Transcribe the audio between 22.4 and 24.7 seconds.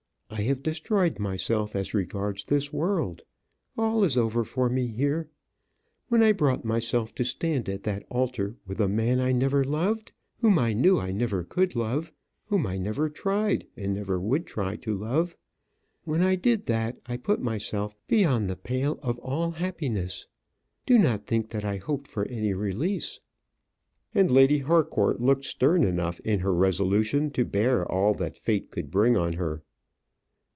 release." And Lady